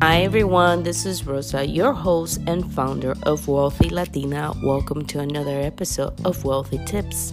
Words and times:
Hi 0.00 0.22
everyone, 0.22 0.84
this 0.84 1.04
is 1.04 1.26
Rosa, 1.26 1.66
your 1.66 1.92
host 1.92 2.40
and 2.46 2.72
founder 2.72 3.14
of 3.24 3.48
Wealthy 3.48 3.88
Latina. 3.88 4.52
Welcome 4.62 5.04
to 5.06 5.18
another 5.18 5.60
episode 5.60 6.24
of 6.24 6.44
Wealthy 6.44 6.78
Tips. 6.84 7.32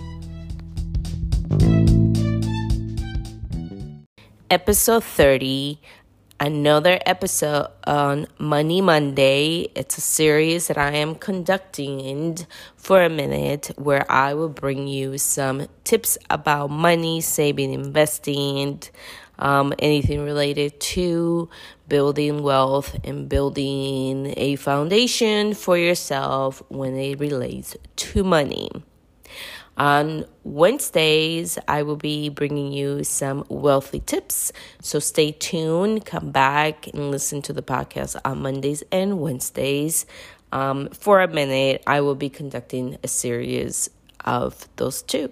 Episode 4.49 5.03
30, 5.03 5.79
another 6.45 6.99
episode 7.07 7.67
on 7.87 8.27
Money 8.37 8.79
Monday. 8.79 9.67
It's 9.73 9.97
a 9.97 10.01
series 10.01 10.67
that 10.67 10.77
I 10.77 10.91
am 10.91 11.15
conducting 11.15 12.37
for 12.77 13.01
a 13.01 13.09
minute 13.09 13.71
where 13.77 14.05
I 14.11 14.35
will 14.35 14.49
bring 14.49 14.87
you 14.87 15.17
some 15.17 15.65
tips 15.83 16.19
about 16.29 16.69
money, 16.69 17.19
saving, 17.21 17.73
investing, 17.73 18.83
um, 19.39 19.73
anything 19.79 20.23
related 20.23 20.79
to 20.79 21.49
building 21.87 22.43
wealth 22.43 22.95
and 23.03 23.27
building 23.27 24.31
a 24.37 24.55
foundation 24.55 25.55
for 25.55 25.79
yourself 25.79 26.61
when 26.69 26.95
it 26.95 27.19
relates 27.19 27.75
to 27.95 28.23
money. 28.23 28.69
On 29.77 30.25
Wednesdays, 30.43 31.57
I 31.67 31.83
will 31.83 31.97
be 31.97 32.29
bringing 32.29 32.71
you 32.71 33.03
some 33.03 33.43
wealthy 33.49 33.99
tips. 33.99 34.53
So 34.81 34.99
stay 34.99 35.33
tuned, 35.33 36.05
come 36.05 36.31
back 36.31 36.87
and 36.87 37.11
listen 37.11 37.41
to 37.43 37.53
the 37.53 37.61
podcast 37.61 38.15
on 38.23 38.41
Mondays 38.41 38.83
and 38.91 39.19
Wednesdays. 39.19 40.05
Um, 40.51 40.89
for 40.89 41.21
a 41.21 41.27
minute, 41.27 41.83
I 41.85 42.01
will 42.01 42.15
be 42.15 42.29
conducting 42.29 42.97
a 43.03 43.07
series 43.07 43.89
of 44.23 44.67
those 44.77 45.01
two. 45.01 45.31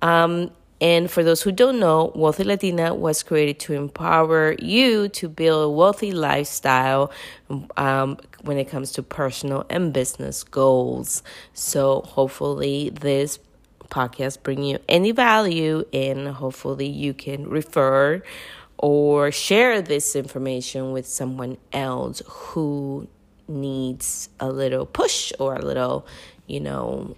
Um, 0.00 0.50
and 0.84 1.10
for 1.10 1.24
those 1.24 1.40
who 1.40 1.50
don't 1.50 1.80
know, 1.80 2.12
Wealthy 2.14 2.44
Latina 2.44 2.92
was 2.92 3.22
created 3.22 3.58
to 3.60 3.72
empower 3.72 4.54
you 4.58 5.08
to 5.08 5.30
build 5.30 5.64
a 5.64 5.70
wealthy 5.70 6.12
lifestyle 6.12 7.10
um, 7.78 8.18
when 8.42 8.58
it 8.58 8.68
comes 8.68 8.92
to 8.92 9.02
personal 9.02 9.64
and 9.70 9.94
business 9.94 10.44
goals. 10.44 11.22
So 11.54 12.02
hopefully 12.02 12.90
this 12.90 13.38
podcast 13.88 14.42
bring 14.42 14.62
you 14.62 14.78
any 14.86 15.12
value 15.12 15.86
and 15.94 16.28
hopefully 16.28 16.88
you 16.88 17.14
can 17.14 17.48
refer 17.48 18.22
or 18.76 19.32
share 19.32 19.80
this 19.80 20.14
information 20.14 20.92
with 20.92 21.06
someone 21.06 21.56
else 21.72 22.20
who 22.28 23.08
needs 23.48 24.28
a 24.38 24.50
little 24.52 24.84
push 24.84 25.32
or 25.38 25.54
a 25.54 25.64
little, 25.64 26.06
you 26.46 26.60
know, 26.60 27.16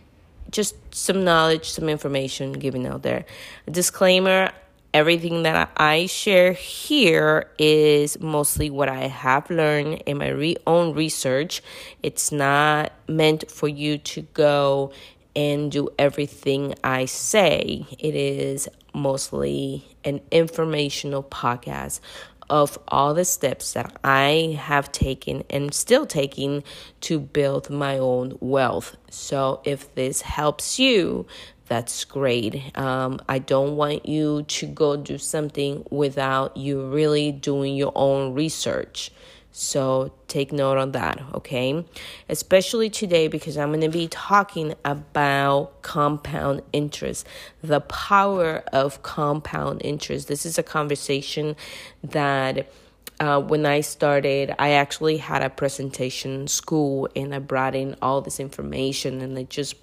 just 0.50 0.76
some 0.94 1.24
knowledge, 1.24 1.70
some 1.70 1.88
information 1.88 2.52
given 2.52 2.86
out 2.86 3.02
there. 3.02 3.24
Disclaimer 3.70 4.52
everything 4.96 5.42
that 5.42 5.70
I 5.76 6.06
share 6.06 6.54
here 6.54 7.50
is 7.58 8.18
mostly 8.18 8.70
what 8.70 8.88
I 8.88 9.08
have 9.08 9.50
learned 9.50 10.02
in 10.06 10.16
my 10.16 10.28
re- 10.28 10.56
own 10.66 10.94
research. 10.94 11.62
It's 12.02 12.32
not 12.32 12.92
meant 13.06 13.50
for 13.50 13.68
you 13.68 13.98
to 13.98 14.22
go 14.32 14.92
and 15.34 15.70
do 15.70 15.90
everything 15.98 16.74
I 16.82 17.04
say. 17.04 17.84
It 17.98 18.14
is 18.14 18.68
mostly 18.94 19.84
an 20.02 20.22
informational 20.30 21.22
podcast 21.22 22.00
of 22.48 22.78
all 22.88 23.14
the 23.14 23.24
steps 23.24 23.72
that 23.72 23.96
I 24.04 24.58
have 24.60 24.92
taken 24.92 25.44
and 25.50 25.72
still 25.74 26.06
taking 26.06 26.64
to 27.02 27.18
build 27.18 27.70
my 27.70 27.98
own 27.98 28.38
wealth. 28.40 28.96
So, 29.10 29.60
if 29.64 29.94
this 29.94 30.22
helps 30.22 30.78
you, 30.78 31.26
that's 31.66 32.04
great. 32.04 32.76
Um, 32.78 33.20
I 33.28 33.38
don't 33.40 33.76
want 33.76 34.08
you 34.08 34.44
to 34.44 34.66
go 34.66 34.96
do 34.96 35.18
something 35.18 35.84
without 35.90 36.56
you 36.56 36.86
really 36.88 37.32
doing 37.32 37.74
your 37.74 37.92
own 37.94 38.34
research. 38.34 39.10
So 39.58 40.12
take 40.28 40.52
note 40.52 40.76
on 40.76 40.92
that, 40.92 41.18
okay? 41.32 41.82
Especially 42.28 42.90
today 42.90 43.26
because 43.26 43.56
I'm 43.56 43.70
going 43.70 43.80
to 43.80 43.88
be 43.88 44.06
talking 44.06 44.74
about 44.84 45.80
compound 45.80 46.60
interest, 46.74 47.26
the 47.62 47.80
power 47.80 48.62
of 48.70 49.02
compound 49.02 49.80
interest. 49.82 50.28
This 50.28 50.44
is 50.44 50.58
a 50.58 50.62
conversation 50.62 51.56
that 52.04 52.70
uh, 53.18 53.40
when 53.40 53.64
I 53.64 53.80
started, 53.80 54.54
I 54.58 54.72
actually 54.72 55.16
had 55.16 55.42
a 55.42 55.48
presentation 55.48 56.48
school 56.48 57.08
and 57.16 57.34
I 57.34 57.38
brought 57.38 57.74
in 57.74 57.96
all 58.02 58.20
this 58.20 58.38
information 58.38 59.22
and 59.22 59.38
it 59.38 59.48
just 59.48 59.74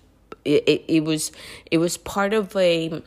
it, 0.45 0.63
it, 0.67 0.83
it 0.87 1.03
was 1.03 1.31
it 1.71 1.79
was 1.79 1.97
part 1.97 2.33
of 2.33 2.55
a 2.55 3.01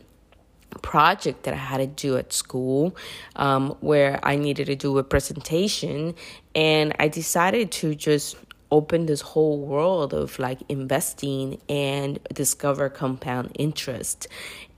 project 0.78 1.44
that 1.44 1.54
I 1.54 1.58
had 1.58 1.78
to 1.78 1.86
do 1.86 2.16
at 2.16 2.32
school 2.32 2.96
um, 3.36 3.76
where 3.80 4.20
I 4.22 4.36
needed 4.36 4.66
to 4.66 4.76
do 4.76 4.98
a 4.98 5.04
presentation. 5.04 6.14
And 6.54 6.94
I 6.98 7.08
decided 7.08 7.70
to 7.72 7.94
just 7.94 8.36
open 8.70 9.06
this 9.06 9.20
whole 9.20 9.60
world 9.60 10.12
of 10.12 10.38
like 10.38 10.58
investing 10.68 11.60
and 11.68 12.18
discover 12.32 12.88
compound 12.88 13.52
interest. 13.58 14.28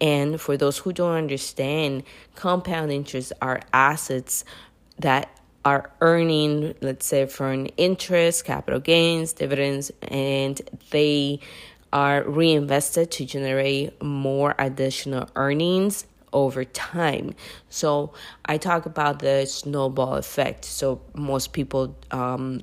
And 0.01 0.41
for 0.41 0.57
those 0.57 0.79
who 0.79 0.93
don't 0.93 1.15
understand, 1.15 2.03
compound 2.35 2.93
interest 2.93 3.33
are 3.41 3.61
assets 3.73 4.45
that 4.99 5.31
are 5.65 5.91
earning, 6.01 6.75
let's 6.81 7.07
say, 7.07 7.27
for 7.27 7.51
an 7.51 7.67
interest, 7.77 8.45
capital 8.45 8.81
gains, 8.81 9.33
dividends, 9.33 9.91
and 10.03 10.61
they 10.91 11.41
are 11.93 12.23
reinvested 12.23 13.11
to 13.13 13.25
generate 13.25 14.03
more 14.03 14.55
additional 14.59 15.29
earnings 15.37 16.07
over 16.33 16.65
time. 16.65 17.35
So 17.69 18.13
I 18.45 18.59
talk 18.59 18.87
about 18.87 19.21
the 19.21 19.47
snowball 19.47 20.15
effect. 20.15 20.65
So 20.65 21.01
most 21.15 21.53
people 21.53 21.97
um, 22.11 22.63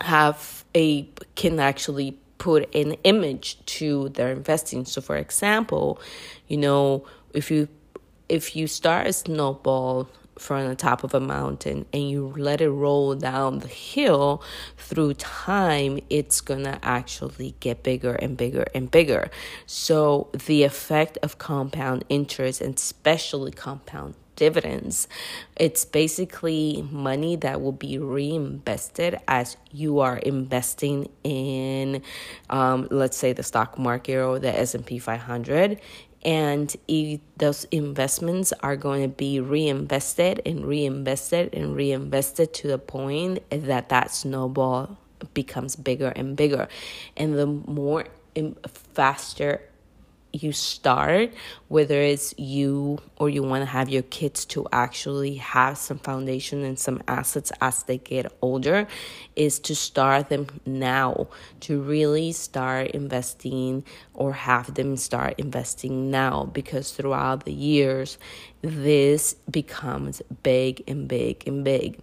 have 0.00 0.64
a 0.74 1.08
can 1.34 1.60
actually 1.60 2.18
put 2.38 2.74
an 2.74 2.92
image 3.04 3.64
to 3.66 4.08
their 4.10 4.32
investing. 4.32 4.84
So 4.84 5.00
for 5.00 5.16
example, 5.16 6.00
you 6.48 6.56
know, 6.56 7.04
if 7.34 7.50
you 7.50 7.68
if 8.28 8.56
you 8.56 8.66
start 8.66 9.06
a 9.06 9.12
snowball 9.12 10.08
from 10.38 10.68
the 10.68 10.74
top 10.74 11.04
of 11.04 11.14
a 11.14 11.20
mountain 11.20 11.86
and 11.92 12.08
you 12.08 12.32
let 12.36 12.60
it 12.60 12.70
roll 12.70 13.14
down 13.14 13.60
the 13.60 13.68
hill 13.68 14.42
through 14.76 15.14
time, 15.14 15.98
it's 16.10 16.40
gonna 16.40 16.78
actually 16.82 17.54
get 17.60 17.82
bigger 17.82 18.14
and 18.14 18.36
bigger 18.36 18.66
and 18.74 18.90
bigger. 18.90 19.30
So, 19.66 20.28
the 20.46 20.64
effect 20.64 21.18
of 21.22 21.38
compound 21.38 22.04
interest 22.08 22.60
and 22.60 22.76
especially 22.76 23.52
compound 23.52 24.14
dividends. 24.36 25.08
It's 25.56 25.84
basically 25.84 26.86
money 26.90 27.36
that 27.36 27.60
will 27.60 27.72
be 27.72 27.98
reinvested 27.98 29.20
as 29.28 29.56
you 29.70 30.00
are 30.00 30.16
investing 30.16 31.08
in, 31.22 32.02
um, 32.50 32.88
let's 32.90 33.16
say, 33.16 33.32
the 33.32 33.42
stock 33.42 33.78
market 33.78 34.16
or 34.16 34.38
the 34.38 34.58
S 34.58 34.74
and 34.74 34.84
P 34.84 34.98
500, 34.98 35.80
and 36.24 36.74
those 37.36 37.64
investments 37.64 38.52
are 38.60 38.76
going 38.76 39.02
to 39.02 39.08
be 39.08 39.40
reinvested 39.40 40.40
and 40.46 40.64
reinvested 40.64 41.52
and 41.52 41.74
reinvested 41.74 42.54
to 42.54 42.68
the 42.68 42.78
point 42.78 43.40
that 43.50 43.88
that 43.88 44.10
snowball 44.12 44.98
becomes 45.34 45.76
bigger 45.76 46.08
and 46.08 46.36
bigger. 46.36 46.68
And 47.16 47.34
the 47.34 47.46
more 47.46 48.06
and 48.34 48.56
faster 48.94 49.62
you 50.32 50.52
start, 50.52 51.32
whether 51.68 52.00
it's 52.00 52.34
you 52.38 52.98
or 53.16 53.28
you 53.28 53.42
want 53.42 53.62
to 53.62 53.66
have 53.66 53.88
your 53.88 54.02
kids 54.04 54.44
to 54.46 54.66
actually 54.72 55.36
have 55.36 55.76
some 55.76 55.98
foundation 55.98 56.64
and 56.64 56.78
some 56.78 57.02
assets 57.06 57.52
as 57.60 57.82
they 57.84 57.98
get 57.98 58.32
older, 58.40 58.86
is 59.36 59.58
to 59.60 59.74
start 59.74 60.28
them 60.28 60.46
now, 60.64 61.28
to 61.60 61.80
really 61.80 62.32
start 62.32 62.90
investing 62.92 63.84
or 64.14 64.32
have 64.32 64.74
them 64.74 64.96
start 64.96 65.34
investing 65.38 66.10
now 66.10 66.44
because 66.44 66.92
throughout 66.92 67.44
the 67.44 67.52
years, 67.52 68.18
this 68.62 69.34
becomes 69.50 70.22
big 70.42 70.82
and 70.88 71.08
big 71.08 71.46
and 71.46 71.64
big 71.64 72.00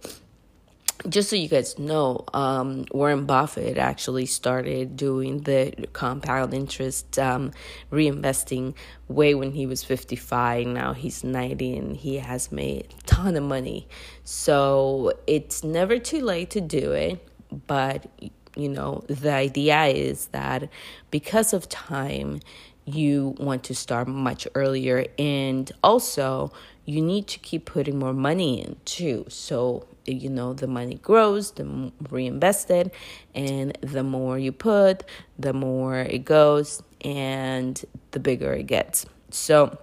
just 1.08 1.30
so 1.30 1.36
you 1.36 1.48
guys 1.48 1.78
know, 1.78 2.24
um, 2.34 2.84
Warren 2.90 3.24
Buffett 3.24 3.78
actually 3.78 4.26
started 4.26 4.96
doing 4.96 5.42
the 5.42 5.72
compound 5.92 6.52
interest 6.52 7.18
um, 7.18 7.52
reinvesting 7.90 8.74
way 9.08 9.34
when 9.34 9.52
he 9.52 9.66
was 9.66 9.82
55. 9.82 10.66
Now 10.66 10.92
he's 10.92 11.24
90 11.24 11.76
and 11.76 11.96
he 11.96 12.18
has 12.18 12.52
made 12.52 12.94
a 12.98 13.02
ton 13.04 13.36
of 13.36 13.44
money. 13.44 13.88
So 14.24 15.12
it's 15.26 15.64
never 15.64 15.98
too 15.98 16.20
late 16.20 16.50
to 16.50 16.60
do 16.60 16.92
it. 16.92 17.26
But, 17.66 18.06
you 18.54 18.68
know, 18.68 19.02
the 19.08 19.32
idea 19.32 19.86
is 19.86 20.26
that 20.28 20.68
because 21.10 21.52
of 21.52 21.68
time, 21.68 22.40
you 22.84 23.34
want 23.38 23.64
to 23.64 23.74
start 23.74 24.08
much 24.08 24.46
earlier. 24.54 25.06
And 25.18 25.70
also, 25.82 26.52
you 26.84 27.00
need 27.00 27.26
to 27.28 27.38
keep 27.38 27.64
putting 27.64 27.98
more 27.98 28.12
money 28.12 28.60
in 28.62 28.76
too. 28.84 29.24
So 29.28 29.86
you 30.06 30.28
know 30.28 30.52
the 30.52 30.66
money 30.66 30.96
grows 30.96 31.52
the 31.52 31.92
reinvested 32.10 32.90
and 33.34 33.76
the 33.80 34.02
more 34.02 34.38
you 34.38 34.52
put 34.52 35.04
the 35.38 35.52
more 35.52 35.98
it 35.98 36.24
goes 36.24 36.82
and 37.02 37.84
the 38.12 38.20
bigger 38.20 38.52
it 38.52 38.66
gets 38.66 39.06
so 39.30 39.78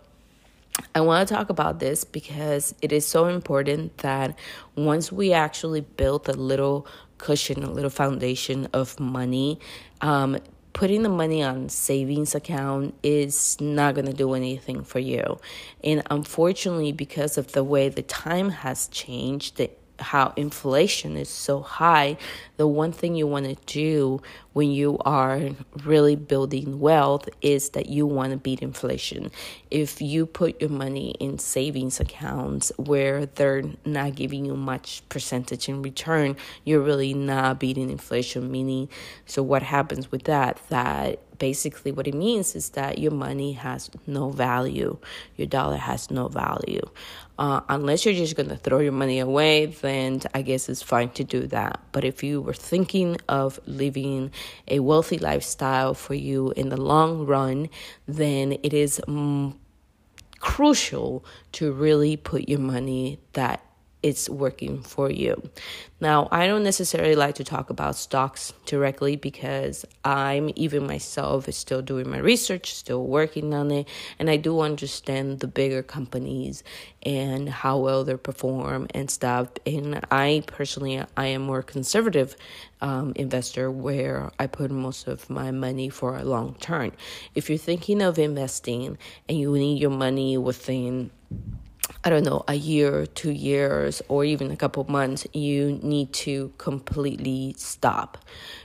I 0.94 1.02
want 1.02 1.28
to 1.28 1.34
talk 1.34 1.50
about 1.50 1.80
this 1.80 2.04
because 2.04 2.76
it 2.82 2.92
is 2.92 3.06
so 3.06 3.26
important 3.26 3.98
that 4.00 4.38
once 4.76 5.12
we 5.12 5.34
actually 5.34 5.82
build 5.82 6.30
a 6.30 6.34
little 6.34 6.86
cushion, 7.18 7.64
a 7.64 7.72
little 7.72 7.90
foundation 7.90 8.68
of 8.74 9.00
money, 9.00 9.60
um, 10.02 10.38
putting 10.74 11.02
the 11.02 11.10
money 11.10 11.42
on 11.42 11.70
savings 11.70 12.36
account 12.36 12.94
is 13.02 13.60
not 13.60 13.96
going 13.96 14.06
to 14.06 14.14
do 14.14 14.34
anything 14.36 14.84
for 14.84 15.00
you. 15.00 15.40
And 15.84 16.04
unfortunately, 16.12 16.92
because 16.92 17.38
of 17.38 17.54
the 17.54 17.64
way 17.64 17.90
the 17.90 18.04
time 18.04 18.50
has 18.50 18.88
changed, 18.90 19.58
the 19.58 19.72
how 20.00 20.34
inflation 20.36 21.18
is 21.18 21.30
so 21.30 21.62
high, 21.62 22.18
the 22.58 22.68
one 22.68 22.92
thing 22.92 23.16
you 23.16 23.28
want 23.28 23.46
to 23.46 23.56
do 23.66 24.22
when 24.54 24.72
you 24.72 24.98
are 25.06 25.50
really 25.84 26.16
building 26.16 26.80
wealth 26.80 27.30
is 27.42 27.70
that 27.70 27.88
you 27.88 28.06
want 28.08 28.32
to 28.32 28.38
beat 28.38 28.62
inflation. 28.62 29.32
If 29.70 30.02
you 30.02 30.26
put 30.26 30.60
your 30.60 30.70
money 30.70 31.12
in 31.20 31.38
savings 31.38 32.00
accounts 32.00 32.72
where 32.78 33.26
they're 33.28 33.64
not 33.86 34.16
giving 34.16 34.46
you 34.46 34.56
much 34.56 35.08
percentage 35.10 35.70
in 35.70 35.82
return, 35.82 36.38
you're 36.64 36.82
really 36.82 37.14
not 37.14 37.60
beating 37.60 37.90
inflation. 37.90 38.52
Meaning, 38.52 38.90
so 39.26 39.44
what 39.44 39.62
happens 39.62 40.12
with 40.12 40.24
that? 40.24 40.60
That 40.70 41.20
basically 41.40 41.92
what 41.92 42.08
it 42.08 42.14
means 42.14 42.56
is 42.56 42.70
that 42.72 42.98
your 42.98 43.12
money 43.12 43.54
has 43.54 43.90
no 44.06 44.30
value. 44.30 44.98
Your 45.36 45.48
dollar 45.48 45.78
has 45.78 46.12
no 46.12 46.28
value. 46.28 46.82
Uh, 47.40 47.62
unless 47.70 48.04
you're 48.04 48.16
just 48.16 48.36
going 48.36 48.50
to 48.50 48.56
throw 48.58 48.80
your 48.80 48.92
money 48.92 49.20
away 49.20 49.68
then 49.68 50.20
i 50.34 50.42
guess 50.42 50.70
it's 50.70 50.82
fine 50.82 51.10
to 51.10 51.24
do 51.24 51.46
that. 51.46 51.80
But 51.92 52.04
if 52.04 52.24
you 52.24 52.42
were 52.42 52.54
thinking 52.54 53.18
of 53.30 53.60
living 53.68 54.32
a 54.68 54.80
wealthy 54.80 55.20
lifestyle 55.20 55.94
for 55.94 56.16
you 56.16 56.52
in 56.56 56.70
the 56.70 56.82
long 56.82 57.28
run 57.28 57.70
then 58.08 58.54
it 58.64 58.74
is 58.74 59.00
mm, 59.08 59.54
crucial 60.40 61.24
to 61.52 61.72
really 61.72 62.18
put 62.18 62.50
your 62.50 62.60
money 62.60 63.20
that 63.34 63.64
it's 64.04 64.30
working 64.30 64.82
for 64.84 65.10
you. 65.10 65.50
Now, 66.00 66.28
I 66.32 66.46
don't 66.46 66.64
necessarily 66.64 67.16
like 67.16 67.36
to 67.36 67.44
talk 67.44 67.72
about 67.72 67.96
stocks 67.96 68.54
directly 68.66 69.16
because 69.16 69.84
I'm 70.06 70.52
even 70.56 70.86
myself 70.86 71.50
is 71.50 71.58
still 71.58 71.82
doing 71.82 72.08
my 72.10 72.20
research, 72.20 72.76
still 72.76 73.04
working 73.04 73.54
on 73.54 73.72
it, 73.72 73.88
and 74.20 74.30
I 74.30 74.38
do 74.38 74.60
understand 74.60 75.40
the 75.40 75.48
bigger 75.48 75.82
companies 75.82 76.64
and 77.02 77.50
how 77.50 77.80
well 77.80 78.04
they 78.04 78.16
perform 78.16 78.88
and 78.94 79.10
stuff. 79.10 79.48
And 79.66 80.06
I 80.12 80.44
personally, 80.46 81.04
I 81.16 81.26
am 81.28 81.42
more 81.42 81.64
conservative 81.64 82.36
um, 82.82 83.14
investor 83.16 83.72
where 83.72 84.32
I 84.38 84.46
put 84.46 84.70
most 84.70 85.08
of 85.08 85.30
my 85.30 85.50
money 85.50 85.90
for 85.90 86.16
a 86.16 86.24
long 86.24 86.56
term. 86.60 86.92
If 87.34 87.50
you're 87.50 87.58
thinking 87.58 88.04
of 88.04 88.20
investing 88.20 89.00
and 89.28 89.40
you 89.40 89.52
need 89.54 89.82
your 89.82 89.90
money 89.90 90.38
within 90.38 91.10
I 92.04 92.10
don't 92.10 92.24
know, 92.24 92.44
a 92.48 92.54
year, 92.54 93.06
two 93.06 93.32
years, 93.32 94.02
or 94.08 94.24
even 94.24 94.52
a 94.52 94.56
couple 94.56 94.86
months, 94.90 95.28
you 95.34 95.80
need 95.82 96.14
to 96.14 96.54
completely 96.58 97.56
stop 97.58 98.18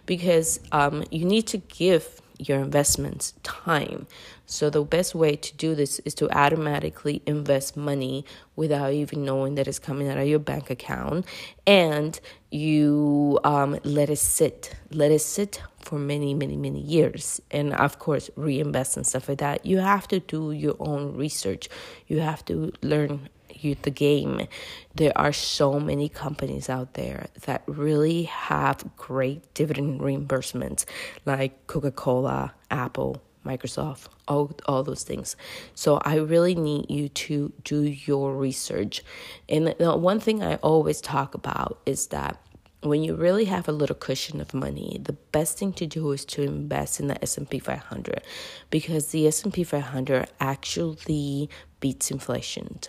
because 0.06 0.61
um, 0.70 1.05
you 1.11 1.25
need 1.25 1.46
to 1.49 1.58
give 1.58 2.20
your 2.38 2.58
investments 2.58 3.34
time. 3.43 4.06
So, 4.46 4.69
the 4.69 4.82
best 4.82 5.14
way 5.14 5.37
to 5.37 5.56
do 5.56 5.75
this 5.75 5.99
is 6.00 6.14
to 6.14 6.31
automatically 6.37 7.23
invest 7.26 7.76
money 7.76 8.25
without 8.55 8.93
even 8.93 9.25
knowing 9.25 9.55
that 9.55 9.67
it's 9.67 9.78
coming 9.78 10.08
out 10.08 10.19
of 10.19 10.26
your 10.26 10.38
bank 10.38 10.69
account 10.69 11.26
and 11.67 12.19
you 12.50 13.38
um, 13.44 13.78
let 13.85 14.11
it 14.11 14.19
sit. 14.19 14.75
Let 14.90 15.11
it 15.11 15.20
sit 15.20 15.62
for 15.93 15.99
many, 15.99 16.33
many, 16.33 16.56
many 16.56 16.81
years. 16.81 17.43
And 17.50 17.75
of 17.75 17.99
course, 17.99 18.31
reinvest 18.35 18.97
and 18.97 19.06
stuff 19.06 19.29
like 19.29 19.41
that. 19.41 19.67
You 19.67 19.77
have 19.81 20.09
to 20.09 20.21
do 20.21 20.50
your 20.50 20.75
own 20.81 21.19
research, 21.19 21.69
you 22.06 22.21
have 22.21 22.43
to 22.47 22.73
learn 22.81 23.29
you 23.50 23.77
the 23.83 23.91
game. 23.91 24.49
There 24.94 25.12
are 25.15 25.35
so 25.35 25.79
many 25.79 26.09
companies 26.09 26.71
out 26.71 26.94
there 26.94 27.27
that 27.43 27.62
really 27.67 28.23
have 28.23 28.87
great 28.97 29.53
dividend 29.53 30.00
reimbursements, 30.00 30.87
like 31.27 31.67
Coca 31.67 31.91
Cola, 31.91 32.55
Apple, 32.71 33.23
Microsoft, 33.45 34.06
all, 34.27 34.56
all 34.65 34.83
those 34.83 35.03
things. 35.03 35.37
So 35.75 35.99
I 36.06 36.17
really 36.17 36.55
need 36.55 36.91
you 36.91 37.11
to 37.11 37.53
do 37.65 37.83
your 37.83 38.35
research. 38.35 39.05
And 39.47 39.75
the 39.79 39.95
one 39.95 40.21
thing 40.21 40.43
I 40.43 40.55
always 40.56 41.03
talk 41.03 41.35
about 41.35 41.83
is 41.85 42.06
that 42.06 42.41
when 42.82 43.02
you 43.02 43.14
really 43.14 43.44
have 43.44 43.69
a 43.69 43.73
little 43.73 43.94
cushion 43.94 44.40
of 44.40 44.52
money, 44.52 45.00
the 45.02 45.12
best 45.12 45.58
thing 45.58 45.73
to 45.75 45.87
do 45.87 46.11
is 46.11 46.25
to 46.26 46.43
invest 46.43 46.99
in 46.99 47.06
the 47.06 47.20
S&P 47.23 47.58
500 47.58 48.23
because 48.70 49.08
the 49.08 49.26
S&P 49.29 49.62
500 49.62 50.29
actually 50.40 51.49
beats 51.81 52.11
inflation 52.11 52.81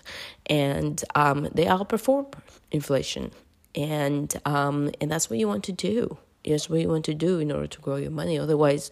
and 0.48 1.04
um, 1.16 1.48
they 1.54 1.66
outperform 1.66 2.34
inflation. 2.72 3.32
And 3.76 4.34
um, 4.46 4.92
and 5.02 5.10
that's 5.10 5.32
what 5.32 5.40
you 5.40 5.48
want 5.48 5.64
to 5.64 5.72
do. 5.72 6.18
That's 6.46 6.70
what 6.70 6.80
you 6.80 6.90
want 6.90 7.06
to 7.06 7.16
do 7.16 7.40
in 7.40 7.52
order 7.52 7.66
to 7.66 7.82
grow 7.82 7.96
your 7.96 8.12
money. 8.12 8.38
Otherwise, 8.38 8.92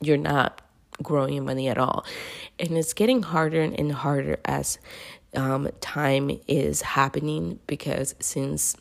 you're 0.00 0.16
not 0.16 0.60
growing 1.02 1.34
your 1.34 1.42
money 1.42 1.68
at 1.68 1.78
all. 1.78 2.04
And 2.60 2.76
it's 2.78 2.92
getting 2.92 3.22
harder 3.22 3.62
and 3.62 3.90
harder 3.90 4.38
as 4.44 4.78
um, 5.34 5.68
time 5.80 6.38
is 6.46 6.82
happening 6.82 7.58
because 7.66 8.14
since 8.20 8.76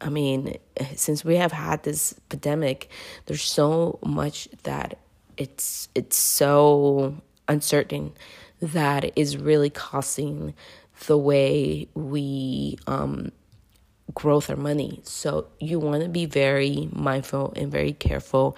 I 0.00 0.08
mean, 0.08 0.58
since 0.96 1.24
we 1.24 1.36
have 1.36 1.52
had 1.52 1.82
this 1.82 2.14
pandemic, 2.28 2.90
there's 3.26 3.42
so 3.42 3.98
much 4.04 4.48
that 4.64 4.98
it's 5.36 5.88
it's 5.94 6.16
so 6.16 7.16
uncertain 7.48 8.12
that 8.60 9.16
is 9.16 9.36
really 9.36 9.70
costing 9.70 10.54
the 11.06 11.18
way 11.18 11.88
we 11.94 12.78
um, 12.86 13.32
growth 14.14 14.50
our 14.50 14.56
money. 14.56 15.00
So 15.04 15.48
you 15.58 15.78
want 15.78 16.02
to 16.02 16.08
be 16.08 16.26
very 16.26 16.88
mindful 16.92 17.52
and 17.56 17.70
very 17.70 17.92
careful 17.92 18.56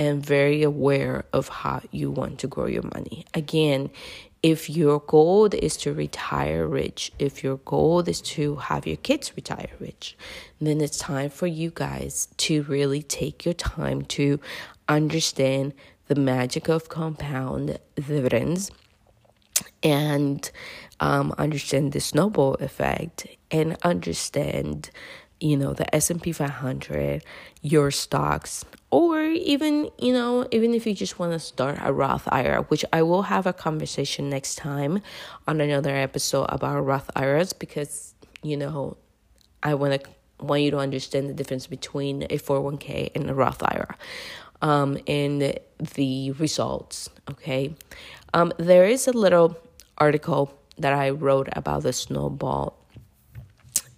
and 0.00 0.24
very 0.24 0.62
aware 0.62 1.26
of 1.34 1.48
how 1.48 1.82
you 1.90 2.10
want 2.10 2.38
to 2.38 2.46
grow 2.46 2.64
your 2.64 2.82
money. 2.94 3.26
Again, 3.34 3.90
if 4.42 4.70
your 4.70 5.00
goal 5.00 5.44
is 5.54 5.76
to 5.76 5.92
retire 5.92 6.66
rich, 6.66 7.12
if 7.18 7.44
your 7.44 7.58
goal 7.58 8.00
is 8.08 8.22
to 8.22 8.56
have 8.56 8.86
your 8.86 8.96
kids 8.96 9.36
retire 9.36 9.68
rich, 9.78 10.16
then 10.58 10.80
it's 10.80 10.96
time 10.96 11.28
for 11.28 11.46
you 11.46 11.70
guys 11.74 12.28
to 12.38 12.62
really 12.62 13.02
take 13.02 13.44
your 13.44 13.52
time 13.52 14.00
to 14.16 14.40
understand 14.88 15.74
the 16.06 16.14
magic 16.14 16.70
of 16.70 16.88
compound 16.88 17.78
dividends 17.96 18.70
and 19.82 20.50
um, 21.00 21.34
understand 21.36 21.92
the 21.92 22.00
snowball 22.00 22.54
effect 22.54 23.26
and 23.50 23.76
understand 23.82 24.88
you 25.40 25.56
know 25.56 25.72
the 25.72 25.92
S&P 25.94 26.32
500 26.32 27.24
your 27.62 27.90
stocks 27.90 28.64
or 28.90 29.22
even 29.22 29.90
you 29.98 30.12
know 30.12 30.46
even 30.50 30.74
if 30.74 30.86
you 30.86 30.94
just 30.94 31.18
want 31.18 31.32
to 31.32 31.38
start 31.38 31.78
a 31.82 31.92
Roth 31.92 32.28
IRA 32.30 32.62
which 32.64 32.84
I 32.92 33.02
will 33.02 33.22
have 33.22 33.46
a 33.46 33.52
conversation 33.52 34.28
next 34.30 34.56
time 34.56 35.00
on 35.48 35.60
another 35.60 35.94
episode 35.96 36.46
about 36.50 36.80
Roth 36.84 37.10
IRAs 37.16 37.52
because 37.52 38.14
you 38.42 38.56
know 38.56 38.96
I 39.62 39.74
want 39.74 40.02
to 40.02 40.10
want 40.44 40.62
you 40.62 40.70
to 40.70 40.78
understand 40.78 41.28
the 41.28 41.34
difference 41.34 41.66
between 41.66 42.22
a 42.24 42.38
401k 42.38 43.10
and 43.14 43.28
a 43.28 43.34
Roth 43.34 43.62
IRA 43.62 43.96
um, 44.62 44.98
and 45.06 45.58
the 45.96 46.30
results 46.32 47.08
okay? 47.30 47.74
Um, 48.32 48.52
there 48.58 48.86
is 48.86 49.08
a 49.08 49.12
little 49.12 49.56
article 49.98 50.52
that 50.78 50.92
I 50.92 51.10
wrote 51.10 51.48
about 51.52 51.82
the 51.82 51.92
snowball 51.92 52.79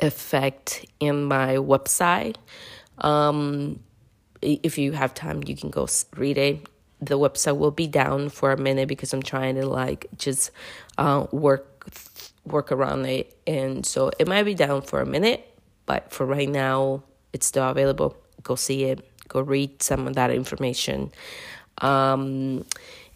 effect 0.03 0.85
in 1.01 1.25
my 1.25 1.57
website. 1.57 2.37
Um, 2.99 3.81
if 4.43 4.77
you 4.77 4.93
have 4.93 5.15
time, 5.15 5.43
you 5.47 5.57
can 5.57 5.71
go 5.71 5.87
read 6.17 6.37
it. 6.37 6.69
The 7.01 7.19
website 7.19 7.57
will 7.57 7.71
be 7.71 7.87
down 7.87 8.29
for 8.29 8.53
a 8.53 8.57
minute 8.57 8.89
because 8.89 9.13
I'm 9.13 9.23
trying 9.23 9.55
to 9.57 9.67
like 9.67 10.07
just 10.19 10.51
uh, 10.99 11.27
work 11.33 11.69
work 12.45 12.73
around 12.73 13.07
it, 13.07 13.37
and 13.47 13.87
so 13.87 14.11
it 14.19 14.29
might 14.29 14.43
be 14.45 14.55
down 14.55 14.83
for 14.83 15.01
a 15.01 15.07
minute. 15.07 15.49
But 15.87 16.13
for 16.13 16.27
right 16.27 16.49
now, 16.49 17.03
it's 17.33 17.47
still 17.47 17.69
available. 17.69 18.17
Go 18.43 18.55
see 18.55 18.85
it. 18.85 19.09
Go 19.29 19.41
read 19.41 19.83
some 19.83 20.07
of 20.07 20.15
that 20.15 20.31
information. 20.31 21.11
Um, 21.79 22.65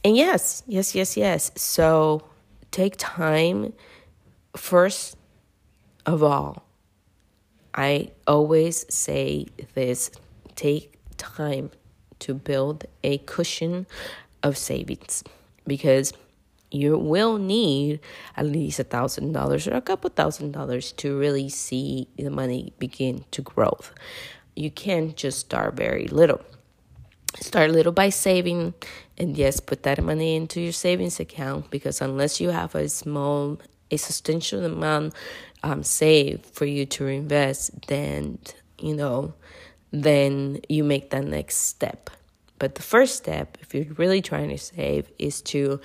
and 0.04 0.16
yes, 0.16 0.62
yes, 0.66 0.94
yes, 0.94 1.16
yes. 1.16 1.52
So 1.56 2.22
take 2.70 2.94
time 2.98 3.72
first 4.56 5.16
of 6.06 6.22
all 6.22 6.65
I 7.76 8.12
always 8.26 8.86
say 8.92 9.46
this 9.74 10.10
take 10.54 10.98
time 11.18 11.70
to 12.20 12.32
build 12.32 12.86
a 13.04 13.18
cushion 13.18 13.86
of 14.42 14.56
savings 14.56 15.22
because 15.66 16.14
you 16.70 16.98
will 16.98 17.38
need 17.38 18.00
at 18.36 18.46
least 18.46 18.80
a 18.80 18.84
thousand 18.84 19.32
dollars 19.32 19.68
or 19.68 19.74
a 19.74 19.80
couple 19.80 20.10
thousand 20.10 20.52
dollars 20.52 20.92
to 20.92 21.18
really 21.18 21.48
see 21.48 22.08
the 22.16 22.30
money 22.30 22.72
begin 22.78 23.24
to 23.32 23.42
grow. 23.42 23.78
You 24.54 24.70
can't 24.70 25.14
just 25.14 25.38
start 25.38 25.74
very 25.74 26.08
little. 26.08 26.40
Start 27.40 27.70
little 27.70 27.92
by 27.92 28.08
saving, 28.08 28.72
and 29.18 29.36
yes, 29.36 29.60
put 29.60 29.82
that 29.82 30.02
money 30.02 30.36
into 30.36 30.60
your 30.60 30.72
savings 30.72 31.20
account 31.20 31.70
because 31.70 32.00
unless 32.00 32.40
you 32.40 32.48
have 32.48 32.74
a 32.74 32.88
small 32.88 33.58
a 33.90 33.96
substantial 33.96 34.64
amount 34.64 35.14
um, 35.62 35.82
save 35.82 36.44
for 36.44 36.66
you 36.66 36.86
to 36.86 37.06
invest, 37.06 37.86
then 37.88 38.38
you 38.78 38.94
know, 38.94 39.34
then 39.90 40.60
you 40.68 40.84
make 40.84 41.10
that 41.10 41.24
next 41.24 41.56
step. 41.56 42.10
But 42.58 42.74
the 42.74 42.82
first 42.82 43.16
step, 43.16 43.58
if 43.60 43.74
you're 43.74 43.92
really 43.94 44.22
trying 44.22 44.48
to 44.50 44.58
save, 44.58 45.08
is 45.18 45.42
to, 45.42 45.80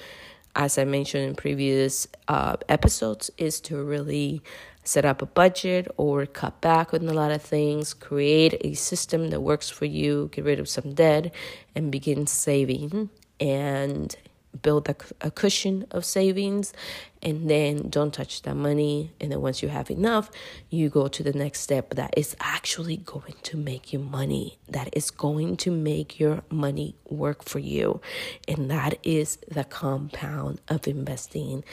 as 0.55 0.77
I 0.77 0.85
mentioned 0.85 1.23
in 1.25 1.35
previous 1.35 2.07
uh, 2.27 2.57
episodes, 2.69 3.29
is 3.37 3.59
to 3.61 3.81
really 3.83 4.41
set 4.83 5.05
up 5.05 5.21
a 5.21 5.25
budget 5.25 5.87
or 5.97 6.25
cut 6.25 6.59
back 6.61 6.93
on 6.93 7.07
a 7.07 7.13
lot 7.13 7.31
of 7.31 7.41
things, 7.41 7.93
create 7.93 8.55
a 8.61 8.73
system 8.73 9.29
that 9.29 9.41
works 9.41 9.69
for 9.69 9.85
you, 9.85 10.29
get 10.31 10.45
rid 10.45 10.59
of 10.59 10.67
some 10.67 10.93
debt, 10.93 11.33
and 11.75 11.91
begin 11.91 12.25
saving 12.25 13.09
and 13.39 14.15
build 14.61 14.89
a, 14.89 14.95
a 15.21 15.31
cushion 15.31 15.85
of 15.91 16.05
savings 16.05 16.73
and 17.21 17.49
then 17.49 17.89
don't 17.89 18.13
touch 18.13 18.41
that 18.41 18.55
money. 18.55 19.11
And 19.19 19.31
then 19.31 19.41
once 19.41 19.61
you 19.61 19.69
have 19.69 19.89
enough 19.91 20.29
you 20.69 20.89
go 20.89 21.07
to 21.07 21.23
the 21.23 21.33
next 21.33 21.61
step 21.61 21.91
that 21.95 22.13
is 22.17 22.35
actually 22.39 22.97
going 22.97 23.35
to 23.43 23.57
make 23.57 23.93
you 23.93 23.99
money 23.99 24.57
that 24.69 24.89
is 24.93 25.11
going 25.11 25.57
to 25.57 25.71
make 25.71 26.19
your 26.19 26.43
money 26.49 26.95
work 27.09 27.43
for 27.43 27.59
you. 27.59 28.01
And 28.47 28.69
that 28.71 28.97
is 29.03 29.37
the 29.49 29.63
compound 29.63 30.61
of 30.67 30.87
investing 30.87 31.63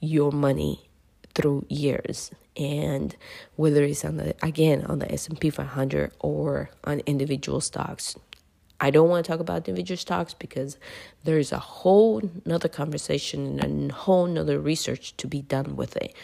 your 0.00 0.32
money 0.32 0.88
through 1.34 1.66
years. 1.68 2.30
And 2.56 3.14
whether 3.56 3.84
it's 3.84 4.04
on 4.04 4.16
the 4.16 4.34
again 4.42 4.84
on 4.86 4.98
the 4.98 5.12
S&P 5.12 5.50
500 5.50 6.12
or 6.20 6.70
on 6.84 7.00
individual 7.00 7.60
stocks 7.60 8.16
I 8.80 8.90
don't 8.90 9.08
want 9.08 9.24
to 9.24 9.30
talk 9.32 9.40
about 9.40 9.68
individual 9.68 9.96
stocks 9.96 10.34
because 10.34 10.76
there's 11.24 11.52
a 11.52 11.58
whole 11.58 12.22
nother 12.44 12.68
conversation 12.68 13.58
and 13.60 13.90
a 13.90 13.94
whole 13.94 14.26
nother 14.26 14.60
research 14.60 15.16
to 15.16 15.26
be 15.26 15.42
done 15.42 15.76
with 15.76 15.96
it. 15.96 16.14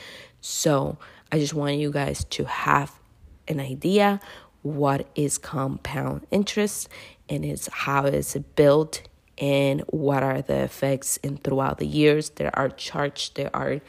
So 0.41 0.99
I 1.31 1.39
just 1.39 1.55
want 1.55 1.77
you 1.77 1.91
guys 1.91 2.25
to 2.25 2.45
have 2.45 2.93
an 3.49 3.61
idea 3.61 4.21
what 4.63 5.09
is 5.15 5.39
compound 5.39 6.27
interest 6.31 6.89
and 7.29 7.45
is 7.45 7.69
how 7.73 8.07
is 8.07 8.37
it 8.37 8.55
built 8.55 9.03
and 9.39 9.81
what 9.89 10.23
are 10.23 10.43
the 10.43 10.63
effects 10.63 11.19
and 11.25 11.43
throughout 11.43 11.79
the 11.79 11.87
years. 11.87 12.31
There 12.31 12.57
are 12.57 12.69
charts 12.69 13.31
there 13.31 13.51
are 13.55 13.81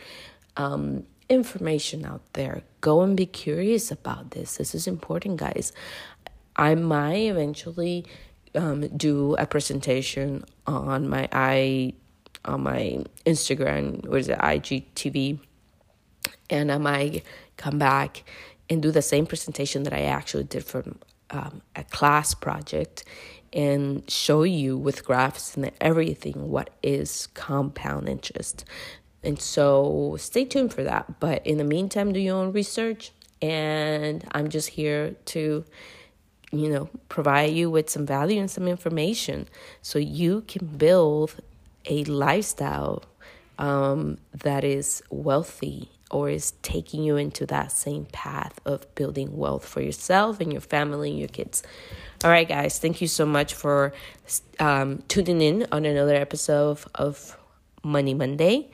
um, 0.57 1.05
information 1.29 2.05
out 2.05 2.21
there. 2.33 2.63
Go 2.81 3.01
and 3.01 3.15
be 3.15 3.25
curious 3.25 3.91
about 3.91 4.31
this. 4.31 4.57
This 4.57 4.73
is 4.73 4.87
important 4.87 5.37
guys. 5.37 5.71
I 6.55 6.75
might 6.75 7.27
eventually 7.27 8.05
um, 8.55 8.87
do 8.95 9.35
a 9.35 9.45
presentation 9.45 10.43
on 10.67 11.09
my 11.09 11.27
i 11.31 11.93
on 12.45 12.61
my 12.61 13.03
Instagram, 13.25 14.05
or 14.07 14.17
is 14.17 14.27
it 14.27 14.37
IGTV, 14.37 15.39
and 16.49 16.71
I 16.71 16.77
might 16.77 17.23
come 17.55 17.79
back 17.79 18.23
and 18.69 18.81
do 18.81 18.91
the 18.91 19.01
same 19.01 19.25
presentation 19.25 19.83
that 19.83 19.93
I 19.93 20.03
actually 20.03 20.43
did 20.43 20.65
for 20.65 20.83
um, 21.29 21.61
a 21.75 21.83
class 21.85 22.33
project 22.33 23.05
and 23.53 24.09
show 24.09 24.43
you 24.43 24.77
with 24.77 25.05
graphs 25.05 25.55
and 25.55 25.71
everything 25.79 26.49
what 26.49 26.71
is 26.81 27.27
compound 27.27 28.09
interest. 28.09 28.65
And 29.23 29.39
so 29.39 30.15
stay 30.19 30.43
tuned 30.43 30.73
for 30.73 30.83
that. 30.83 31.19
But 31.19 31.45
in 31.45 31.57
the 31.57 31.63
meantime, 31.63 32.11
do 32.11 32.19
your 32.19 32.37
own 32.37 32.51
research. 32.51 33.11
And 33.41 34.25
I'm 34.31 34.49
just 34.49 34.69
here 34.69 35.15
to 35.25 35.65
you 36.53 36.69
know, 36.69 36.87
provide 37.09 37.51
you 37.51 37.69
with 37.69 37.89
some 37.89 38.05
value 38.05 38.39
and 38.39 38.49
some 38.49 38.67
information 38.67 39.47
so 39.81 39.97
you 39.97 40.41
can 40.47 40.65
build 40.67 41.35
a 41.85 42.03
lifestyle 42.05 43.03
um, 43.57 44.19
that 44.33 44.63
is 44.63 45.01
wealthy 45.09 45.89
or 46.11 46.29
is 46.29 46.51
taking 46.61 47.03
you 47.03 47.17
into 47.17 47.45
that 47.47 47.71
same 47.71 48.05
path 48.11 48.59
of 48.65 48.93
building 48.93 49.35
wealth 49.35 49.65
for 49.65 49.81
yourself 49.81 50.39
and 50.39 50.51
your 50.51 50.61
family 50.61 51.09
and 51.09 51.19
your 51.19 51.27
kids. 51.27 51.63
All 52.23 52.29
right, 52.29 52.47
guys, 52.47 52.77
thank 52.77 53.01
you 53.01 53.07
so 53.07 53.25
much 53.25 53.55
for 53.55 53.91
um, 54.59 55.01
tuning 55.07 55.41
in 55.41 55.67
on 55.71 55.85
another 55.85 56.15
episode 56.15 56.77
of 56.93 57.35
Money 57.83 58.13
Monday. 58.13 58.69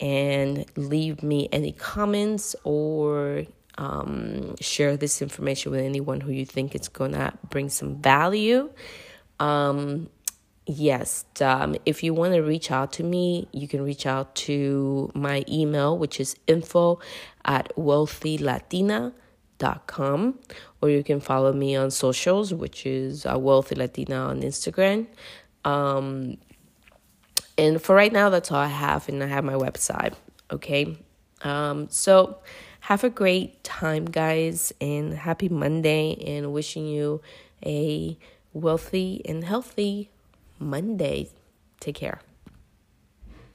And 0.00 0.66
leave 0.76 1.22
me 1.22 1.48
any 1.50 1.72
comments 1.72 2.54
or 2.64 3.44
um, 3.78 4.56
share 4.60 4.96
this 4.96 5.22
information 5.22 5.72
with 5.72 5.80
anyone 5.80 6.20
who 6.20 6.32
you 6.32 6.44
think 6.44 6.74
it's 6.74 6.88
gonna 6.88 7.32
bring 7.50 7.68
some 7.68 7.96
value. 7.96 8.70
Um, 9.40 10.08
yes, 10.66 11.24
um, 11.40 11.76
if 11.86 12.02
you 12.02 12.14
want 12.14 12.34
to 12.34 12.40
reach 12.40 12.70
out 12.70 12.92
to 12.94 13.02
me, 13.02 13.48
you 13.52 13.68
can 13.68 13.82
reach 13.82 14.06
out 14.06 14.34
to 14.36 15.10
my 15.14 15.44
email, 15.48 15.98
which 15.98 16.20
is 16.20 16.36
info 16.46 17.00
at 17.44 17.74
wealthylatina.com, 17.76 20.38
or 20.80 20.88
you 20.88 21.02
can 21.02 21.20
follow 21.20 21.52
me 21.52 21.74
on 21.74 21.90
socials, 21.90 22.54
which 22.54 22.86
is 22.86 23.26
uh, 23.26 23.36
Wealthy 23.38 23.74
Latina 23.74 24.16
on 24.16 24.42
Instagram. 24.42 25.06
Um, 25.64 26.38
and 27.58 27.80
for 27.80 27.94
right 27.94 28.12
now, 28.12 28.30
that's 28.30 28.50
all 28.50 28.58
I 28.58 28.66
have, 28.66 29.08
and 29.08 29.22
I 29.22 29.26
have 29.26 29.44
my 29.44 29.54
website. 29.54 30.14
Okay, 30.50 30.96
um, 31.42 31.88
so 31.88 32.38
have 32.82 33.04
a 33.04 33.10
great 33.10 33.62
time, 33.62 34.06
guys, 34.06 34.72
and 34.80 35.14
happy 35.14 35.48
Monday, 35.48 36.16
and 36.26 36.52
wishing 36.52 36.86
you 36.86 37.20
a 37.64 38.18
wealthy 38.52 39.22
and 39.24 39.44
healthy 39.44 40.10
Monday. 40.58 41.30
Take 41.78 41.94
care. 41.94 42.20